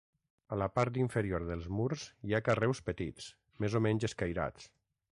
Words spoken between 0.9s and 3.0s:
inferior dels murs hi ha carreus